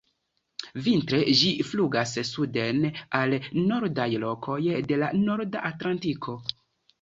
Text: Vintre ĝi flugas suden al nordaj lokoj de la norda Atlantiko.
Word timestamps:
Vintre 0.85 1.17
ĝi 1.41 1.49
flugas 1.71 2.13
suden 2.29 2.79
al 3.19 3.35
nordaj 3.67 4.09
lokoj 4.25 4.57
de 4.93 4.99
la 5.05 5.11
norda 5.29 5.63
Atlantiko. 5.71 6.37